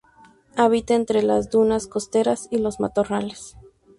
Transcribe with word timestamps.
Habita 0.55 0.95
entre 0.95 1.21
las 1.21 1.51
dunas 1.51 1.85
costeras 1.85 2.47
y 2.49 2.57
los 2.57 2.79
matorrales. 2.79 3.55